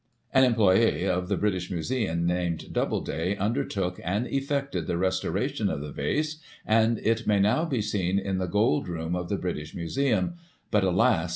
[0.33, 5.91] An employe of the British Museum, named Doubleday, undertook, and effected, the restoration of the
[5.91, 10.31] Vase, and it may now be seen in the Gold Room of the British Museimi,
[10.71, 11.29] but, alas